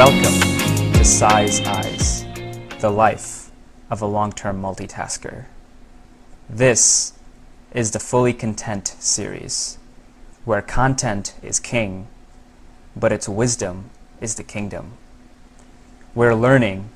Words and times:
Welcome 0.00 0.40
to 0.94 1.04
Sai's 1.04 1.60
Eyes, 1.60 2.24
the 2.78 2.88
life 2.88 3.50
of 3.90 4.00
a 4.00 4.06
long 4.06 4.32
term 4.32 4.62
multitasker. 4.62 5.44
This 6.48 7.12
is 7.74 7.90
the 7.90 8.00
Fully 8.00 8.32
Content 8.32 8.88
series, 8.98 9.76
where 10.46 10.62
content 10.62 11.34
is 11.42 11.60
king, 11.60 12.06
but 12.96 13.12
its 13.12 13.28
wisdom 13.28 13.90
is 14.22 14.36
the 14.36 14.42
kingdom. 14.42 14.92
Where 16.14 16.34
learning 16.34 16.88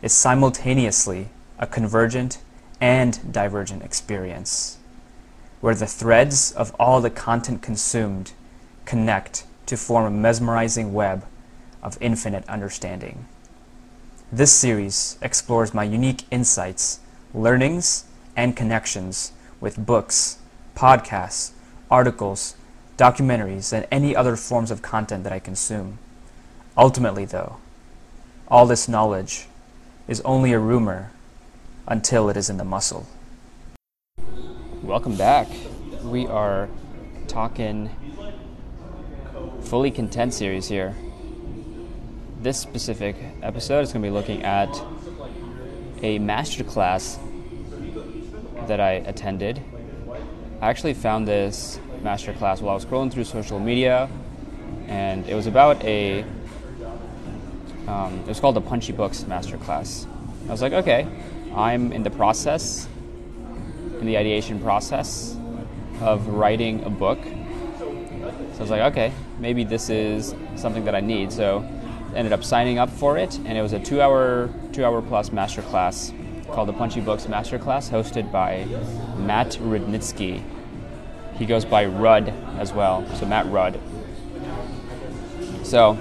is 0.00 0.14
simultaneously 0.14 1.28
a 1.58 1.66
convergent 1.66 2.38
and 2.80 3.34
divergent 3.34 3.82
experience. 3.82 4.78
Where 5.60 5.74
the 5.74 5.86
threads 5.86 6.52
of 6.52 6.74
all 6.80 7.02
the 7.02 7.10
content 7.10 7.60
consumed 7.60 8.32
connect 8.86 9.44
to 9.66 9.76
form 9.76 10.06
a 10.06 10.10
mesmerizing 10.10 10.94
web 10.94 11.26
of 11.82 11.98
infinite 12.00 12.48
understanding. 12.48 13.26
This 14.32 14.52
series 14.52 15.18
explores 15.22 15.72
my 15.72 15.84
unique 15.84 16.24
insights, 16.30 17.00
learnings, 17.32 18.04
and 18.36 18.56
connections 18.56 19.32
with 19.60 19.84
books, 19.84 20.38
podcasts, 20.74 21.52
articles, 21.90 22.56
documentaries, 22.96 23.72
and 23.72 23.86
any 23.90 24.16
other 24.16 24.36
forms 24.36 24.70
of 24.70 24.82
content 24.82 25.24
that 25.24 25.32
I 25.32 25.38
consume. 25.38 25.98
Ultimately, 26.76 27.24
though, 27.24 27.56
all 28.48 28.66
this 28.66 28.88
knowledge 28.88 29.46
is 30.08 30.20
only 30.22 30.52
a 30.52 30.58
rumor 30.58 31.12
until 31.86 32.28
it 32.28 32.36
is 32.36 32.50
in 32.50 32.56
the 32.56 32.64
muscle. 32.64 33.06
Welcome 34.82 35.16
back. 35.16 35.48
We 36.02 36.26
are 36.26 36.68
talking 37.28 37.90
fully 39.62 39.90
content 39.90 40.34
series 40.34 40.68
here. 40.68 40.94
This 42.42 42.58
specific 42.58 43.16
episode 43.42 43.80
is 43.80 43.92
going 43.92 44.02
to 44.02 44.08
be 44.08 44.12
looking 44.12 44.42
at 44.42 44.68
a 46.02 46.18
masterclass 46.18 47.18
that 48.66 48.78
I 48.78 48.92
attended. 48.92 49.62
I 50.60 50.68
actually 50.68 50.92
found 50.92 51.26
this 51.26 51.80
masterclass 52.02 52.60
while 52.60 52.72
I 52.72 52.74
was 52.74 52.84
scrolling 52.84 53.10
through 53.10 53.24
social 53.24 53.58
media, 53.58 54.10
and 54.86 55.26
it 55.26 55.34
was 55.34 55.46
about 55.46 55.82
a. 55.82 56.24
Um, 57.88 58.20
it 58.20 58.28
was 58.28 58.38
called 58.38 58.56
the 58.56 58.60
Punchy 58.60 58.92
Books 58.92 59.24
Masterclass. 59.24 60.06
I 60.46 60.50
was 60.50 60.60
like, 60.60 60.74
okay, 60.74 61.08
I'm 61.54 61.90
in 61.90 62.02
the 62.02 62.10
process, 62.10 62.86
in 63.98 64.04
the 64.04 64.18
ideation 64.18 64.60
process 64.60 65.36
of 66.00 66.28
writing 66.28 66.84
a 66.84 66.90
book. 66.90 67.18
So 67.22 68.58
I 68.58 68.60
was 68.60 68.70
like, 68.70 68.92
okay, 68.92 69.12
maybe 69.38 69.64
this 69.64 69.88
is 69.88 70.34
something 70.56 70.84
that 70.84 70.94
I 70.94 71.00
need. 71.00 71.32
So 71.32 71.66
ended 72.14 72.32
up 72.32 72.44
signing 72.44 72.78
up 72.78 72.90
for 72.90 73.18
it, 73.18 73.36
and 73.38 73.58
it 73.58 73.62
was 73.62 73.72
a 73.72 73.80
two-hour, 73.80 74.50
two-hour 74.72 75.02
plus 75.02 75.30
masterclass 75.30 76.12
called 76.52 76.68
the 76.68 76.72
Punchy 76.72 77.00
Books 77.00 77.26
Masterclass, 77.26 77.90
hosted 77.90 78.30
by 78.30 78.64
Matt 79.18 79.52
Rudnitsky. 79.60 80.42
He 81.36 81.46
goes 81.46 81.64
by 81.64 81.86
Rudd 81.86 82.28
as 82.58 82.72
well, 82.72 83.06
so 83.16 83.26
Matt 83.26 83.46
Rudd. 83.46 83.78
So 85.64 85.98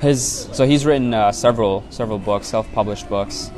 his, 0.00 0.48
so 0.52 0.66
he's 0.66 0.84
written 0.84 1.14
uh, 1.14 1.32
several 1.32 1.84
several 1.90 2.18
books, 2.18 2.48
self-published 2.48 3.08
books, 3.08 3.50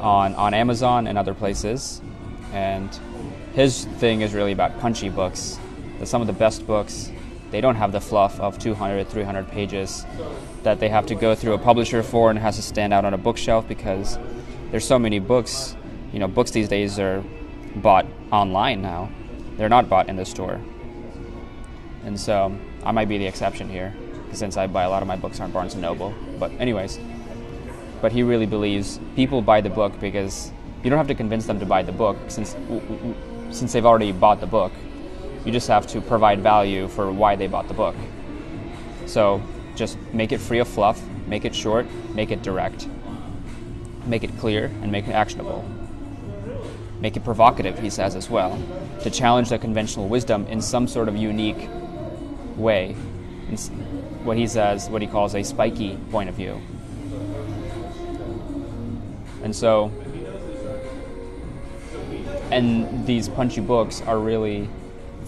on 0.00 0.34
on 0.34 0.54
Amazon 0.54 1.06
and 1.06 1.18
other 1.18 1.34
places, 1.34 2.00
and 2.52 2.88
his 3.54 3.84
thing 3.84 4.20
is 4.20 4.34
really 4.34 4.52
about 4.52 4.78
punchy 4.78 5.08
books. 5.08 5.58
some 6.04 6.20
of 6.20 6.26
the 6.26 6.32
best 6.32 6.66
books 6.66 7.10
they 7.52 7.60
don't 7.60 7.76
have 7.76 7.92
the 7.92 8.00
fluff 8.00 8.40
of 8.40 8.58
200, 8.58 9.06
300 9.08 9.46
pages 9.48 10.06
that 10.62 10.80
they 10.80 10.88
have 10.88 11.06
to 11.06 11.14
go 11.14 11.34
through 11.34 11.52
a 11.52 11.58
publisher 11.58 12.02
for 12.02 12.30
and 12.30 12.38
has 12.38 12.56
to 12.56 12.62
stand 12.62 12.94
out 12.94 13.04
on 13.04 13.12
a 13.12 13.18
bookshelf 13.18 13.68
because 13.68 14.18
there's 14.70 14.86
so 14.86 14.98
many 14.98 15.18
books. 15.18 15.76
You 16.14 16.18
know, 16.18 16.28
books 16.28 16.50
these 16.50 16.68
days 16.68 16.98
are 16.98 17.22
bought 17.76 18.06
online 18.32 18.80
now. 18.80 19.10
They're 19.58 19.68
not 19.68 19.88
bought 19.90 20.08
in 20.08 20.16
the 20.16 20.24
store. 20.24 20.60
And 22.04 22.18
so 22.18 22.56
I 22.84 22.90
might 22.90 23.08
be 23.08 23.18
the 23.18 23.26
exception 23.26 23.68
here 23.68 23.94
since 24.32 24.56
I 24.56 24.66
buy 24.66 24.84
a 24.84 24.90
lot 24.90 25.02
of 25.02 25.08
my 25.08 25.16
books 25.16 25.38
on 25.38 25.52
Barnes 25.52 25.74
& 25.74 25.76
Noble. 25.76 26.14
But 26.38 26.52
anyways, 26.52 26.98
but 28.00 28.12
he 28.12 28.22
really 28.22 28.46
believes 28.46 28.98
people 29.14 29.42
buy 29.42 29.60
the 29.60 29.70
book 29.70 30.00
because 30.00 30.50
you 30.82 30.88
don't 30.88 30.96
have 30.96 31.08
to 31.08 31.14
convince 31.14 31.44
them 31.44 31.60
to 31.60 31.66
buy 31.66 31.82
the 31.82 31.92
book 31.92 32.16
since 32.28 32.56
since 33.50 33.74
they've 33.74 33.84
already 33.84 34.10
bought 34.10 34.40
the 34.40 34.46
book 34.46 34.72
you 35.44 35.52
just 35.52 35.68
have 35.68 35.86
to 35.88 36.00
provide 36.00 36.40
value 36.40 36.88
for 36.88 37.10
why 37.12 37.36
they 37.36 37.46
bought 37.46 37.68
the 37.68 37.74
book. 37.74 37.96
So 39.06 39.42
just 39.74 39.98
make 40.12 40.32
it 40.32 40.38
free 40.38 40.58
of 40.60 40.68
fluff, 40.68 41.02
make 41.26 41.44
it 41.44 41.54
short, 41.54 41.86
make 42.14 42.30
it 42.30 42.42
direct, 42.42 42.86
make 44.06 44.22
it 44.24 44.36
clear, 44.38 44.66
and 44.82 44.92
make 44.92 45.08
it 45.08 45.12
actionable. 45.12 45.64
Make 47.00 47.16
it 47.16 47.24
provocative, 47.24 47.78
he 47.78 47.90
says 47.90 48.14
as 48.14 48.30
well, 48.30 48.62
to 49.02 49.10
challenge 49.10 49.48
the 49.48 49.58
conventional 49.58 50.08
wisdom 50.08 50.46
in 50.46 50.62
some 50.62 50.86
sort 50.86 51.08
of 51.08 51.16
unique 51.16 51.68
way, 52.56 52.94
in 53.48 53.56
what 54.24 54.36
he 54.36 54.46
says, 54.46 54.88
what 54.88 55.02
he 55.02 55.08
calls 55.08 55.34
a 55.34 55.42
spiky 55.42 55.96
point 56.12 56.28
of 56.28 56.36
view. 56.36 56.60
And 59.42 59.56
so, 59.56 59.90
and 62.52 63.04
these 63.04 63.28
punchy 63.28 63.60
books 63.60 64.00
are 64.02 64.18
really 64.18 64.68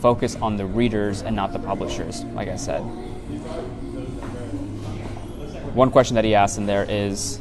focus 0.05 0.37
on 0.37 0.59
the 0.59 0.67
readers 0.67 1.23
and 1.23 1.35
not 1.35 1.55
the 1.55 1.59
publishers, 1.59 2.25
like 2.35 2.47
I 2.47 2.57
said. 2.57 2.81
One 5.73 5.91
question 5.91 6.15
that 6.17 6.27
he 6.27 6.35
asked 6.35 6.59
in 6.59 6.67
there 6.67 6.85
is 6.87 7.41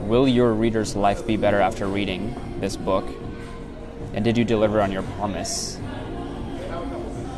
Will 0.00 0.26
your 0.26 0.52
reader's 0.52 0.96
life 0.96 1.24
be 1.24 1.36
better 1.36 1.60
after 1.60 1.86
reading 1.86 2.34
this 2.58 2.76
book? 2.76 3.06
And 4.12 4.24
did 4.24 4.36
you 4.36 4.44
deliver 4.44 4.80
on 4.80 4.90
your 4.90 5.04
promise? 5.04 5.78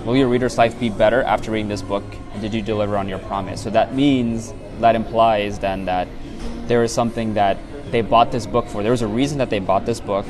Will 0.07 0.17
your 0.17 0.29
reader's 0.29 0.57
life 0.57 0.81
be 0.81 0.89
better 0.89 1.23
after 1.23 1.51
reading 1.51 1.69
this 1.69 1.83
book? 1.83 2.05
And 2.33 2.41
did 2.41 2.55
you 2.55 2.63
deliver 2.63 2.97
on 2.97 3.11
your 3.11 3.19
promise? 3.19 3.63
So 3.63 3.69
that 3.69 3.95
means, 3.95 4.55
that 4.81 4.97
implies 4.97 5.59
then 5.59 5.85
that 5.85 6.09
there 6.67 6.83
is 6.83 6.95
something 6.95 7.35
that 7.35 7.59
they 7.91 8.01
bought 8.01 8.33
this 8.33 8.47
book 8.47 8.67
for. 8.69 8.83
There 8.83 8.93
was 8.93 9.03
a 9.03 9.07
reason 9.07 9.37
that 9.37 9.51
they 9.51 9.59
bought 9.59 9.85
this 9.85 10.01
book. 10.01 10.25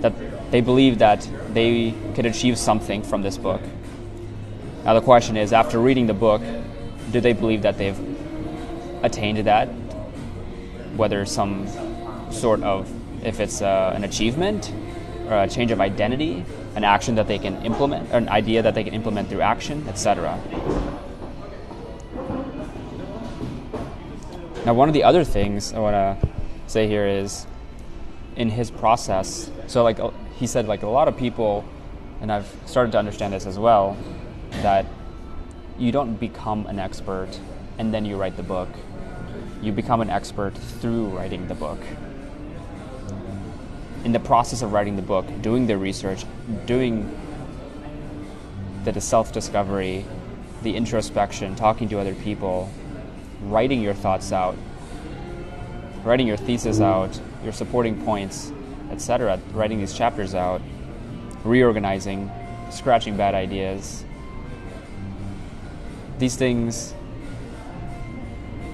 That 0.00 0.14
they 0.50 0.62
believe 0.62 0.96
that 1.00 1.28
they 1.54 1.94
could 2.14 2.26
achieve 2.26 2.58
something 2.58 3.02
from 3.02 3.22
this 3.22 3.36
book. 3.36 3.60
Now, 4.84 4.94
the 4.94 5.00
question 5.00 5.36
is 5.36 5.52
after 5.52 5.78
reading 5.78 6.06
the 6.06 6.14
book, 6.14 6.42
do 7.12 7.20
they 7.20 7.32
believe 7.32 7.62
that 7.62 7.76
they've 7.76 7.98
attained 9.02 9.38
that? 9.46 9.66
Whether 10.96 11.24
some 11.26 11.66
sort 12.30 12.62
of, 12.62 12.90
if 13.24 13.40
it's 13.40 13.62
uh, 13.62 13.92
an 13.94 14.04
achievement 14.04 14.72
or 15.28 15.42
a 15.42 15.48
change 15.48 15.70
of 15.70 15.80
identity, 15.80 16.44
an 16.74 16.84
action 16.84 17.14
that 17.16 17.28
they 17.28 17.38
can 17.38 17.64
implement, 17.64 18.10
or 18.12 18.16
an 18.16 18.28
idea 18.28 18.62
that 18.62 18.74
they 18.74 18.84
can 18.84 18.94
implement 18.94 19.28
through 19.28 19.42
action, 19.42 19.86
etc. 19.88 20.38
Now, 24.64 24.74
one 24.74 24.88
of 24.88 24.94
the 24.94 25.04
other 25.04 25.24
things 25.24 25.72
I 25.72 25.78
want 25.78 25.94
to 25.94 26.28
say 26.66 26.86
here 26.86 27.06
is 27.06 27.46
in 28.36 28.50
his 28.50 28.70
process, 28.70 29.50
so 29.66 29.82
like 29.82 29.98
he 30.36 30.46
said 30.46 30.66
like 30.66 30.82
a 30.82 30.88
lot 30.88 31.08
of 31.08 31.16
people, 31.16 31.64
and 32.20 32.30
I've 32.30 32.52
started 32.66 32.92
to 32.92 32.98
understand 32.98 33.32
this 33.32 33.46
as 33.46 33.58
well, 33.58 33.96
that 34.62 34.86
you 35.78 35.92
don't 35.92 36.16
become 36.16 36.66
an 36.66 36.78
expert 36.78 37.28
and 37.78 37.94
then 37.94 38.04
you 38.04 38.16
write 38.16 38.36
the 38.36 38.42
book. 38.42 38.68
You 39.62 39.72
become 39.72 40.00
an 40.00 40.10
expert 40.10 40.54
through 40.54 41.06
writing 41.06 41.48
the 41.48 41.54
book. 41.54 41.80
In 44.04 44.12
the 44.12 44.20
process 44.20 44.62
of 44.62 44.72
writing 44.72 44.96
the 44.96 45.02
book, 45.02 45.26
doing 45.40 45.66
the 45.66 45.76
research, 45.76 46.24
doing 46.66 47.14
the 48.84 49.00
self 49.00 49.32
discovery, 49.32 50.04
the 50.62 50.76
introspection, 50.76 51.54
talking 51.54 51.88
to 51.88 51.98
other 51.98 52.14
people, 52.14 52.70
writing 53.42 53.80
your 53.80 53.94
thoughts 53.94 54.32
out, 54.32 54.56
writing 56.04 56.26
your 56.26 56.36
thesis 56.36 56.80
out, 56.80 57.18
your 57.42 57.52
supporting 57.52 58.02
points, 58.04 58.52
etc., 58.90 59.40
writing 59.52 59.78
these 59.78 59.94
chapters 59.94 60.34
out, 60.34 60.60
reorganizing, 61.44 62.30
scratching 62.70 63.16
bad 63.16 63.34
ideas. 63.34 64.04
These 66.18 66.36
things 66.36 66.94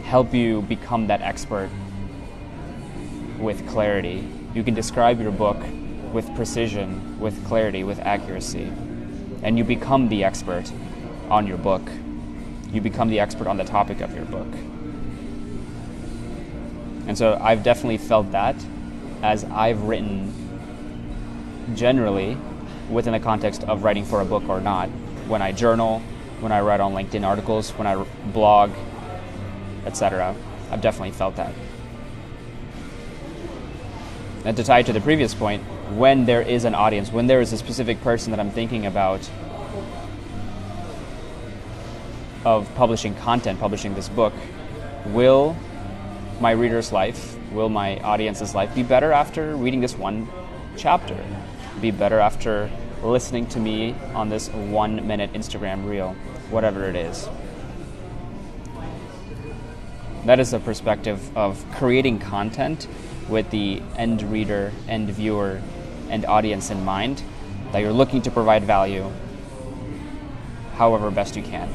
help 0.05 0.33
you 0.35 0.63
become 0.63 1.07
that 1.09 1.21
expert 1.21 1.71
with 3.39 3.69
clarity. 3.69 4.27
You 4.55 4.63
can 4.63 4.75
describe 4.75 5.21
your 5.21 5.33
book 5.33 5.59
with 6.13 6.35
precision, 6.35 7.19
with 7.21 7.45
clarity, 7.47 7.85
with 7.85 7.99
accuracy, 8.01 8.73
and 9.43 9.59
you 9.59 9.65
become 9.65 10.09
the 10.09 10.25
expert 10.25 10.71
on 11.29 11.47
your 11.47 11.59
book. 11.59 11.83
You 12.73 12.81
become 12.81 13.09
the 13.09 13.21
expert 13.21 13.47
on 13.47 13.57
the 13.57 13.65
topic 13.65 14.01
of 14.01 14.15
your 14.15 14.25
book. 14.25 14.49
And 17.07 17.17
so 17.17 17.39
I've 17.41 17.63
definitely 17.63 17.99
felt 17.99 18.33
that 18.33 18.57
as 19.23 19.45
I've 19.45 19.83
written 19.83 20.33
generally 21.75 22.37
within 22.91 23.13
the 23.13 23.21
context 23.21 23.65
of 23.65 23.83
writing 23.85 24.05
for 24.05 24.21
a 24.21 24.25
book 24.25 24.49
or 24.49 24.61
not. 24.61 24.89
When 25.29 25.43
I 25.43 25.53
journal, 25.53 26.01
when 26.41 26.53
I 26.53 26.61
write 26.61 26.81
on 26.81 26.93
LinkedIn 26.93 27.27
articles, 27.27 27.71
when 27.71 27.87
I 27.87 28.05
blog, 28.33 28.71
etc. 29.85 30.35
I've 30.71 30.81
definitely 30.81 31.13
felt 31.13 31.37
that. 31.37 31.53
And 34.45 34.57
to 34.57 34.63
tie 34.63 34.81
it 34.81 34.87
to 34.87 34.93
the 34.93 35.01
previous 35.01 35.35
point, 35.35 35.63
when 35.95 36.25
there 36.25 36.43
is 36.43 36.65
an 36.65 36.75
audience, 36.75 37.11
when 37.11 37.27
there 37.27 37.41
is 37.41 37.53
a 37.53 37.59
specific 37.59 38.01
person 38.03 38.31
that 38.31 38.39
I'm 38.39 38.51
thinking 38.51 38.87
about 38.87 39.29
of 42.45 42.73
publishing 42.77 43.17
content, 43.17 43.59
publishing 43.59 43.95
this 43.95 44.09
book, 44.09 44.33
will 45.07 45.57
my 46.41 46.51
reader's 46.51 46.93
life, 46.93 47.37
will 47.51 47.69
my 47.69 47.99
audience's 48.01 48.55
life 48.55 48.75
be 48.75 48.83
better 48.83 49.13
after 49.13 49.57
reading 49.57 49.81
this 49.81 49.97
one 49.97 50.29
chapter? 50.77 51.17
Be 51.81 51.91
better 51.91 52.19
after 52.21 52.71
listening 53.03 53.47
to 53.47 53.61
me 53.61 53.95
on 54.15 54.29
this 54.29 54.49
one 54.49 55.07
minute 55.07 55.33
Instagram 55.33 55.89
reel, 55.89 56.15
whatever 56.51 56.85
it 56.85 56.97
is. 56.97 57.29
That 60.25 60.41
is 60.41 60.51
the 60.51 60.59
perspective 60.59 61.37
of 61.37 61.65
creating 61.73 62.19
content 62.19 62.89
with 63.29 63.51
the 63.51 63.81
end 63.97 64.23
reader, 64.23 64.73
end 64.89 65.09
viewer, 65.11 65.63
and 66.11 66.25
audience 66.27 66.71
in 66.71 66.85
mind, 66.85 67.23
that 67.73 67.79
you're 67.79 67.93
looking 67.93 68.23
to 68.23 68.31
provide 68.31 68.65
value 68.65 69.11
however 70.75 71.11
best 71.11 71.37
you 71.37 71.43
can. 71.43 71.73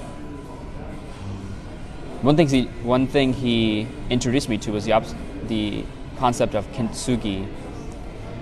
One 2.22 2.36
thing 2.36 2.48
he, 2.48 2.66
one 2.84 3.08
thing 3.08 3.34
he 3.34 3.88
introduced 4.12 4.48
me 4.48 4.60
to 4.60 4.72
was 4.72 4.86
the, 4.86 5.04
the 5.48 5.84
concept 6.18 6.54
of 6.54 6.72
kintsugi. 6.72 7.48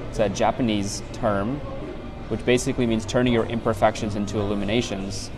It's 0.10 0.20
a 0.20 0.28
Japanese 0.28 1.02
term, 1.14 1.60
which 2.28 2.46
basically 2.46 2.86
means 2.86 3.06
turning 3.06 3.32
your 3.32 3.46
imperfections 3.46 4.16
into 4.16 4.38
illuminations. 4.38 5.32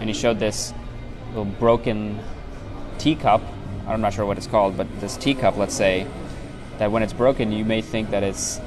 And 0.00 0.10
he 0.10 0.12
showed 0.12 0.40
this 0.40 0.74
little 1.28 1.44
broken 1.44 2.18
teacup. 2.98 3.42
I'm 3.86 4.00
not 4.00 4.12
sure 4.12 4.26
what 4.26 4.38
it's 4.38 4.48
called, 4.48 4.76
but 4.76 4.88
this 5.00 5.16
teacup, 5.16 5.56
let's 5.56 5.74
say, 5.74 6.04
that 6.78 6.90
when 6.90 7.04
it's 7.04 7.12
broken, 7.12 7.52
you 7.52 7.64
may 7.64 7.80
think 7.80 8.10
that 8.10 8.24
it's, 8.24 8.60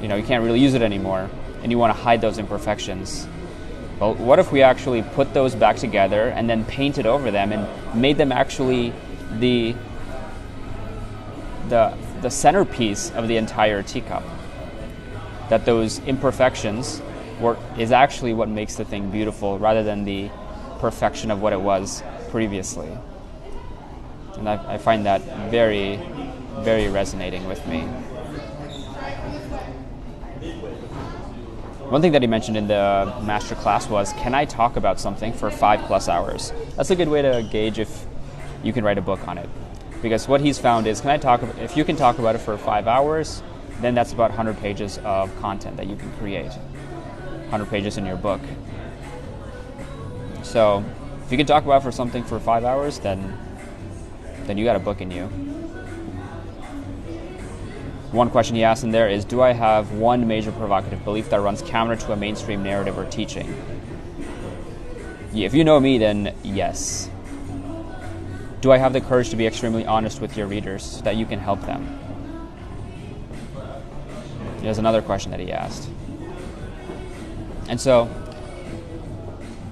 you 0.00 0.06
know, 0.06 0.14
you 0.14 0.22
can't 0.22 0.44
really 0.44 0.60
use 0.60 0.74
it 0.74 0.82
anymore, 0.82 1.28
and 1.64 1.72
you 1.72 1.78
want 1.78 1.96
to 1.96 2.00
hide 2.00 2.20
those 2.20 2.38
imperfections. 2.38 3.26
Well, 4.00 4.14
what 4.14 4.38
if 4.38 4.50
we 4.50 4.62
actually 4.62 5.02
put 5.02 5.32
those 5.32 5.54
back 5.54 5.76
together 5.76 6.28
and 6.28 6.48
then 6.50 6.64
painted 6.64 7.06
over 7.06 7.30
them 7.30 7.52
and 7.52 7.68
made 8.00 8.18
them 8.18 8.32
actually 8.32 8.92
the 9.38 9.74
the 11.68 11.96
the 12.20 12.30
centerpiece 12.30 13.10
of 13.12 13.28
the 13.28 13.36
entire 13.36 13.82
teacup? 13.82 14.24
That 15.50 15.64
those 15.64 16.00
imperfections 16.00 17.00
were, 17.40 17.56
is 17.78 17.92
actually 17.92 18.32
what 18.34 18.48
makes 18.48 18.76
the 18.76 18.84
thing 18.84 19.10
beautiful 19.10 19.58
rather 19.58 19.82
than 19.82 20.04
the 20.04 20.30
perfection 20.78 21.30
of 21.30 21.40
what 21.40 21.52
it 21.52 21.60
was 21.60 22.02
previously. 22.30 22.90
And 24.34 24.48
I, 24.48 24.74
I 24.74 24.78
find 24.78 25.06
that 25.06 25.20
very, 25.50 26.00
very 26.60 26.88
resonating 26.88 27.46
with 27.46 27.64
me. 27.66 27.86
One 31.92 32.00
thing 32.00 32.12
that 32.12 32.22
he 32.22 32.26
mentioned 32.26 32.56
in 32.56 32.68
the 32.68 33.14
master 33.22 33.54
class 33.54 33.86
was, 33.86 34.14
can 34.14 34.34
I 34.34 34.46
talk 34.46 34.76
about 34.76 34.98
something 34.98 35.30
for 35.30 35.50
five 35.50 35.82
plus 35.82 36.08
hours? 36.08 36.50
That's 36.74 36.88
a 36.88 36.96
good 36.96 37.08
way 37.08 37.20
to 37.20 37.46
gauge 37.52 37.78
if 37.78 38.06
you 38.62 38.72
can 38.72 38.82
write 38.82 38.96
a 38.96 39.02
book 39.02 39.28
on 39.28 39.36
it. 39.36 39.46
Because 40.00 40.26
what 40.26 40.40
he's 40.40 40.58
found 40.58 40.86
is, 40.86 41.02
can 41.02 41.10
I 41.10 41.18
talk, 41.18 41.42
if 41.60 41.76
you 41.76 41.84
can 41.84 41.96
talk 41.96 42.18
about 42.18 42.34
it 42.34 42.38
for 42.38 42.56
five 42.56 42.88
hours, 42.88 43.42
then 43.82 43.94
that's 43.94 44.14
about 44.14 44.30
100 44.30 44.56
pages 44.56 45.00
of 45.04 45.38
content 45.38 45.76
that 45.76 45.86
you 45.86 45.96
can 45.96 46.10
create. 46.12 46.52
100 46.52 47.68
pages 47.68 47.98
in 47.98 48.06
your 48.06 48.16
book. 48.16 48.40
So 50.42 50.82
if 51.26 51.30
you 51.30 51.36
can 51.36 51.46
talk 51.46 51.66
about 51.66 51.82
for 51.82 51.92
something 51.92 52.24
for 52.24 52.40
five 52.40 52.64
hours, 52.64 53.00
then 53.00 53.38
then 54.46 54.56
you 54.56 54.64
got 54.64 54.76
a 54.76 54.80
book 54.80 55.02
in 55.02 55.10
you 55.10 55.51
one 58.12 58.28
question 58.28 58.56
he 58.56 58.62
asked 58.62 58.84
in 58.84 58.90
there 58.90 59.08
is 59.08 59.24
Do 59.24 59.40
I 59.40 59.52
have 59.52 59.92
one 59.92 60.28
major 60.28 60.52
provocative 60.52 61.02
belief 61.04 61.30
that 61.30 61.40
runs 61.40 61.62
counter 61.62 61.96
to 61.96 62.12
a 62.12 62.16
mainstream 62.16 62.62
narrative 62.62 62.98
or 62.98 63.06
teaching? 63.06 63.54
Yeah, 65.32 65.46
if 65.46 65.54
you 65.54 65.64
know 65.64 65.80
me, 65.80 65.96
then 65.96 66.34
yes. 66.42 67.10
Do 68.60 68.70
I 68.70 68.76
have 68.76 68.92
the 68.92 69.00
courage 69.00 69.30
to 69.30 69.36
be 69.36 69.46
extremely 69.46 69.86
honest 69.86 70.20
with 70.20 70.36
your 70.36 70.46
readers 70.46 70.84
so 70.84 71.00
that 71.02 71.16
you 71.16 71.24
can 71.24 71.38
help 71.38 71.62
them? 71.62 71.98
There's 74.58 74.78
another 74.78 75.02
question 75.02 75.30
that 75.30 75.40
he 75.40 75.50
asked. 75.50 75.88
And 77.68 77.80
so, 77.80 78.10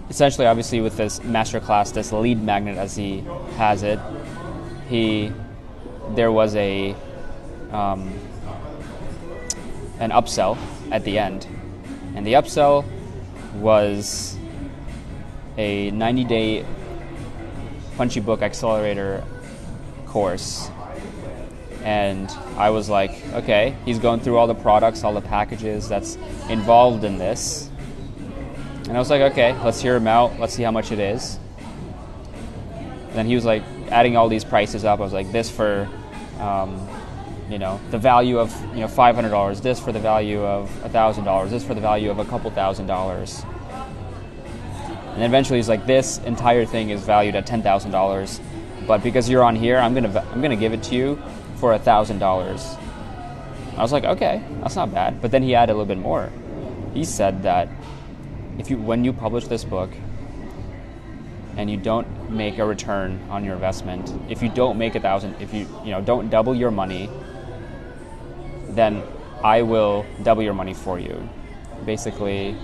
essentially, 0.09 0.47
obviously, 0.47 0.81
with 0.81 0.97
this 0.97 1.23
master 1.23 1.61
class, 1.61 1.93
this 1.93 2.11
lead 2.11 2.43
magnet 2.43 2.79
as 2.79 2.97
he 2.97 3.23
has 3.57 3.83
it, 3.83 4.01
he 4.89 5.31
there 6.15 6.33
was 6.33 6.57
a 6.57 6.97
um, 7.71 8.13
an 10.01 10.11
upsell 10.11 10.59
at 10.91 11.05
the 11.05 11.19
end. 11.19 11.47
And 12.17 12.27
the 12.27 12.33
upsell 12.33 12.85
was 13.55 14.37
a 15.57 15.91
90 15.93 16.25
day 16.25 16.67
Punchy 17.97 18.21
Book 18.21 18.43
Accelerator 18.43 19.23
course. 20.07 20.71
And 21.85 22.31
I 22.57 22.71
was 22.71 22.89
like, 22.89 23.13
okay, 23.35 23.77
he's 23.85 23.99
going 23.99 24.21
through 24.21 24.37
all 24.37 24.47
the 24.47 24.55
products, 24.55 25.05
all 25.05 25.15
the 25.15 25.21
packages 25.21 25.89
that's 25.89 26.17
involved 26.49 27.05
in 27.05 27.19
this. 27.19 27.71
And 28.85 28.97
I 28.97 28.99
was 28.99 29.09
like, 29.09 29.33
okay, 29.33 29.57
let's 29.63 29.81
hear 29.81 29.97
him 29.97 30.07
out. 30.07 30.39
Let's 30.41 30.53
see 30.53 30.63
how 30.63 30.73
much 30.73 30.93
it 30.93 30.99
is. 30.99 31.39
And 32.77 33.13
then 33.13 33.27
he 33.27 33.35
was 33.35 33.45
like 33.45 33.63
adding 33.91 34.17
all 34.17 34.29
these 34.29 34.45
prices 34.45 34.85
up. 34.85 35.01
I 35.01 35.03
was 35.03 35.13
like, 35.13 35.31
this 35.33 35.51
for 35.51 35.89
um, 36.39 36.89
you 37.51 37.59
know 37.59 37.81
the 37.91 37.99
value 37.99 38.39
of 38.39 38.55
you 38.75 38.81
know 38.81 38.89
five 38.89 39.15
hundred 39.15 39.31
dollars, 39.31 39.61
this 39.61 39.81
for 39.81 39.93
the 39.93 39.99
value 39.99 40.41
of 40.41 40.71
a 40.85 40.89
thousand 40.89 41.25
dollars, 41.25 41.51
this 41.51 41.65
for 41.65 41.75
the 41.75 41.81
value 41.81 42.11
of 42.11 42.19
a 42.19 42.25
couple 42.25 42.51
thousand 42.51 42.87
dollars, 42.87 43.43
and 45.15 45.23
eventually 45.23 45.59
he's 45.59 45.69
like, 45.69 45.87
this 45.87 46.19
entire 46.19 46.65
thing 46.65 46.91
is 46.91 47.03
valued 47.03 47.35
at 47.35 47.47
ten 47.47 47.63
thousand 47.63 47.91
dollars, 47.91 48.41
but 48.87 49.03
because 49.03 49.29
you're 49.29 49.43
on 49.43 49.57
here, 49.57 49.79
I'm 49.79 49.95
gonna 49.95 50.25
I'm 50.33 50.41
gonna 50.41 50.57
give 50.57 50.73
it 50.73 50.83
to 50.85 50.95
you 50.95 51.23
for 51.57 51.73
a 51.73 51.79
thousand 51.79 52.19
dollars. 52.19 52.77
I 53.77 53.83
was 53.83 53.93
like, 53.93 54.05
okay, 54.05 54.43
that's 54.61 54.77
not 54.77 54.93
bad. 54.93 55.21
But 55.21 55.31
then 55.31 55.43
he 55.43 55.55
added 55.55 55.73
a 55.73 55.75
little 55.75 55.87
bit 55.87 55.99
more. 55.99 56.31
He 56.93 57.05
said 57.05 57.43
that 57.43 57.69
if 58.59 58.71
you 58.71 58.77
when 58.77 59.05
you 59.05 59.13
publish 59.13 59.47
this 59.47 59.65
book 59.65 59.91
and 61.57 61.71
you 61.71 61.77
don't 61.77 62.31
make 62.31 62.59
a 62.59 62.65
return 62.65 63.21
on 63.29 63.45
your 63.45 63.55
investment, 63.55 64.13
if 64.31 64.43
you 64.43 64.49
don't 64.49 64.79
make 64.79 64.95
a 64.95 65.01
thousand, 65.01 65.35
if 65.41 65.53
you 65.53 65.67
you 65.85 65.91
know 65.91 66.01
don't 66.01 66.31
double 66.31 66.55
your 66.55 66.71
money 66.71 67.09
then 68.75 69.03
I 69.43 69.63
will 69.63 70.05
double 70.23 70.43
your 70.43 70.55
money 70.55 70.75
for 70.75 70.99
you. 70.99 71.29
Basically, 71.85 72.57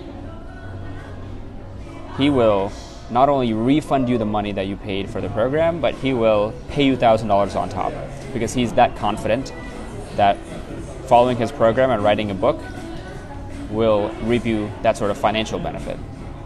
he 2.17 2.29
will 2.29 2.71
not 3.09 3.29
only 3.29 3.53
refund 3.53 4.09
you 4.09 4.17
the 4.17 4.25
money 4.25 4.51
that 4.51 4.67
you 4.67 4.75
paid 4.75 5.09
for 5.09 5.21
the 5.21 5.29
program, 5.29 5.79
but 5.79 5.95
he 5.95 6.13
will 6.13 6.53
pay 6.69 6.85
you 6.85 6.97
$1,000 6.97 7.55
on 7.55 7.69
top 7.69 7.93
because 8.33 8.53
he's 8.53 8.73
that 8.73 8.95
confident 8.97 9.53
that 10.15 10.37
following 11.07 11.37
his 11.37 11.51
program 11.51 11.89
and 11.89 12.03
writing 12.03 12.31
a 12.31 12.33
book 12.33 12.59
will 13.69 14.09
reap 14.23 14.45
you 14.45 14.69
that 14.81 14.97
sort 14.97 15.11
of 15.11 15.17
financial 15.17 15.59
benefit. 15.59 15.97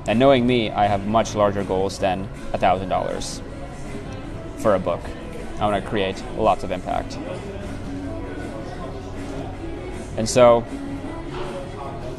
And 0.08 0.20
knowing 0.20 0.46
me, 0.46 0.70
I 0.72 0.86
have 0.86 1.08
much 1.08 1.36
larger 1.36 1.64
goals 1.64 2.00
than 2.00 2.28
$1,000 2.52 3.42
for 4.58 4.76
a 4.76 4.80
book. 4.80 5.02
I 5.60 5.66
want 5.66 5.84
to 5.84 5.90
create 5.90 6.22
lots 6.38 6.64
of 6.64 6.72
impact. 6.72 7.18
And 10.18 10.30
so, 10.30 10.64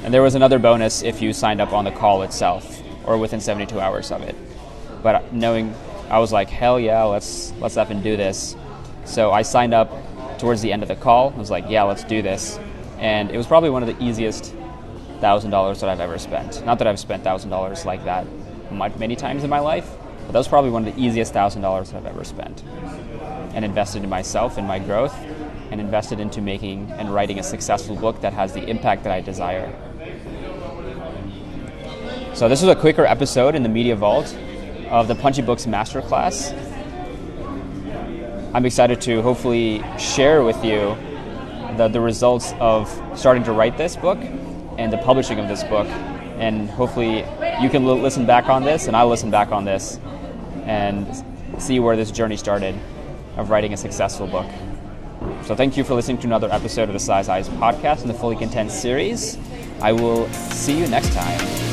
and 0.03 0.13
there 0.13 0.23
was 0.23 0.35
another 0.35 0.59
bonus 0.59 1.03
if 1.03 1.23
you 1.23 1.33
signed 1.33 1.61
up 1.61 1.73
on 1.73 1.85
the 1.85 1.91
call 1.91 2.23
itself 2.23 2.81
or 3.05 3.19
within 3.19 3.41
72 3.41 3.79
hours 3.79 4.11
of 4.11 4.23
it. 4.23 4.35
But 5.03 5.33
knowing, 5.33 5.75
I 6.09 6.19
was 6.19 6.33
like, 6.33 6.49
hell 6.49 6.79
yeah, 6.79 7.03
let's 7.05 7.53
let's 7.61 7.77
up 7.77 7.91
and 7.91 8.03
do 8.03 8.17
this. 8.17 8.57
So 9.05 9.33
I 9.33 9.43
signed 9.43 9.75
up 9.75 9.91
towards 10.39 10.63
the 10.63 10.73
end 10.73 10.83
of 10.83 10.89
the 10.89 10.97
call. 10.97 11.33
I 11.35 11.39
was 11.39 11.51
like, 11.51 11.67
yeah, 11.69 11.83
let's 11.83 12.05
do 12.05 12.23
this. 12.23 12.59
And 12.99 13.31
it 13.31 13.37
was 13.37 13.47
probably 13.47 13.71
one 13.71 13.83
of 13.83 13.89
the 13.97 14.05
easiest 14.05 14.55
thousand 15.21 15.51
dollars 15.51 15.81
that 15.81 15.89
I've 15.89 16.01
ever 16.01 16.19
spent. 16.19 16.65
Not 16.65 16.79
that 16.79 16.87
I've 16.87 16.99
spent 16.99 17.23
thousand 17.23 17.51
dollars 17.51 17.85
like 17.85 18.05
that 18.05 18.27
many 18.99 19.17
times 19.17 19.45
in 19.45 19.51
my 19.51 19.61
life, 19.61 19.89
but 20.27 20.33
that 20.33 20.39
was 20.39 20.49
probably 20.49 20.71
one 20.71 20.87
of 20.87 20.95
the 20.95 21.01
easiest 21.01 21.33
thousand 21.33 21.63
dollars 21.63 21.93
I've 21.93 22.07
ever 22.07 22.25
spent. 22.25 22.63
And 23.55 23.65
invested 23.65 24.03
in 24.03 24.09
myself 24.09 24.57
and 24.57 24.67
my 24.67 24.79
growth 24.79 25.15
and 25.73 25.81
invested 25.81 26.21
into 26.21 26.41
making 26.41 26.93
and 26.93 27.13
writing 27.13 27.41
a 27.41 27.43
successful 27.43 27.97
book 27.97 28.21
that 28.21 28.33
has 28.33 28.53
the 28.53 28.65
impact 28.69 29.03
that 29.03 29.13
I 29.13 29.21
desire. 29.21 29.75
So, 32.35 32.49
this 32.49 32.63
was 32.63 32.71
a 32.71 32.77
quicker 32.77 33.05
episode 33.05 33.57
in 33.57 33.65
the 33.65 33.69
Media 33.69 33.97
Vault 33.97 34.37
of 34.89 35.09
the 35.09 35.15
Punchy 35.17 35.43
Books 35.43 35.67
Masterclass. 35.67 36.53
I'm 38.55 38.67
excited 38.67 39.01
to 39.01 39.23
hopefully 39.23 39.83
share 39.99 40.45
with 40.45 40.63
you 40.65 40.97
the, 41.77 41.89
the 41.89 42.01
results 42.01 42.53
of 42.61 42.89
starting 43.17 43.43
to 43.45 43.53
write 43.53 43.77
this 43.77 43.97
book 43.97 44.19
and 44.79 44.93
the 44.93 44.99
publishing 44.99 45.41
of 45.41 45.49
this 45.49 45.65
book 45.65 45.89
and 46.43 46.69
hopefully 46.71 47.19
you 47.61 47.71
can 47.71 47.85
l- 47.85 48.01
listen 48.01 48.27
back 48.27 48.49
on 48.49 48.65
this, 48.65 48.89
and 48.89 48.97
I'll 48.97 49.09
listen 49.09 49.31
back 49.31 49.53
on 49.53 49.65
this, 49.65 50.01
and 50.65 51.07
see 51.59 51.79
where 51.79 51.97
this 51.97 52.11
journey 52.11 52.37
started 52.37 52.75
of 53.37 53.51
writing 53.51 53.73
a 53.73 53.77
successful 53.77 54.27
book. 54.27 54.51
So 55.45 55.55
thank 55.55 55.77
you 55.77 55.85
for 55.85 55.95
listening 55.95 56.19
to 56.19 56.27
another 56.27 56.51
episode 56.53 56.89
of 56.89 56.93
the 56.93 57.01
Sai's 57.01 57.29
Eyes 57.29 57.49
podcast 57.49 58.03
in 58.03 58.09
the 58.09 58.15
Fully 58.15 58.37
Content 58.37 58.71
series. 58.71 59.39
I 59.81 59.93
will 59.93 60.29
see 60.31 60.79
you 60.79 60.87
next 60.87 61.13
time. 61.13 61.72